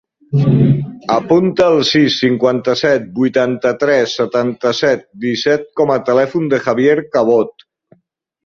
Apunta 1.15 1.67
el 1.73 1.83
sis, 1.89 2.15
cinquanta-set, 2.21 3.05
vuitanta-tres, 3.19 4.15
setanta-set, 4.23 5.07
disset 5.27 5.69
com 5.83 5.95
a 5.97 5.99
telèfon 6.09 6.53
del 6.55 6.65
Javier 6.71 6.97
Cabot. 7.19 7.69